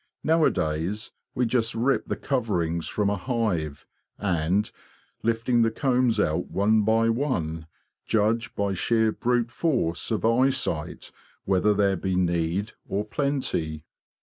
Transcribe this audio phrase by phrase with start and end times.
[0.23, 3.85] Nowadays we just rip the coverings from a hive
[4.17, 4.71] and,
[5.21, 7.67] lifting the combs out one by one,
[8.07, 11.11] judge by sheer brute force of eyesight
[11.45, 13.83] whether there be need or plenty.